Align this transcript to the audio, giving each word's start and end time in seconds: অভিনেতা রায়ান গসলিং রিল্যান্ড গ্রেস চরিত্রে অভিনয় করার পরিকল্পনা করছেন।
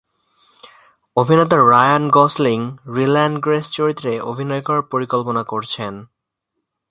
অভিনেতা 1.17 1.57
রায়ান 1.69 2.03
গসলিং 2.09 2.59
রিল্যান্ড 2.95 3.37
গ্রেস 3.39 3.65
চরিত্রে 3.71 4.11
অভিনয় 4.21 4.61
করার 4.61 4.81
পরিকল্পনা 4.81 5.43
করছেন। 5.43 5.93